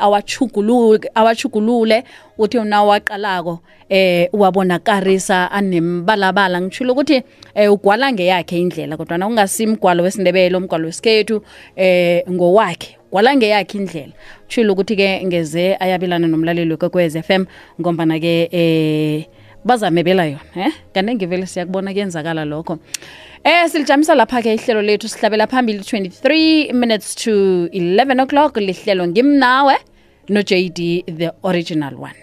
awachugulule, 1.16 2.04
uthi 2.38 2.58
unawaqalako 2.58 3.60
eh 3.90 4.30
uwabonakarisa 4.34 5.52
anembalabala. 5.52 6.62
Ngitshilo 6.62 6.94
ukuthi 6.94 7.24
eh 7.56 7.72
ugwala 7.72 8.14
ngeyakhe 8.14 8.60
indlela 8.60 8.98
kodwa 8.98 9.18
na 9.18 9.28
ungasimgwalo 9.28 10.04
wesindebelo 10.04 10.58
umgwalo 10.58 10.86
wesikhethu 10.86 11.42
eh 11.76 12.24
ngowakhe 12.30 12.98
gwala 13.12 13.36
ngeyakhe 13.36 13.78
indlela. 13.78 14.14
Tshilo 14.48 14.74
ukuthi-ke 14.74 15.26
ngeze 15.26 15.78
ayabelana 15.80 16.28
nomlaleli 16.28 16.72
wekwekwez 16.72 17.18
FM 17.22 17.46
ngombana-ke 17.80 18.50
eh 18.52 19.26
bazamebela 19.66 20.26
yona 20.26 20.68
eh? 20.68 20.74
Kanti 20.94 21.26
vele 21.26 21.46
siyakubona 21.46 21.92
kuyenzakala 21.92 22.46
lokho. 22.46 22.80
Eh 23.44 23.70
silijamisa 23.70 24.16
lapha-ke 24.16 24.54
ihlelo 24.54 24.82
lethu 24.82 25.08
sihlabela 25.08 25.48
phambili 25.48 25.80
23 25.80 26.74
minutes 26.74 27.16
to 27.16 27.32
11 27.68 28.22
o'clock. 28.22 28.58
Lihlelo 28.58 29.08
ngimnawe 29.08 29.76
no-jd 30.30 31.06
the 31.18 31.32
original 31.44 31.94
one 31.96 32.16